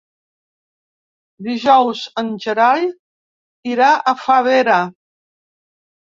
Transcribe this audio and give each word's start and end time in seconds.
Dijous 1.47 2.01
en 2.21 2.31
Gerai 2.47 2.89
irà 3.75 3.93
a 3.93 4.17
Favara. 4.25 4.81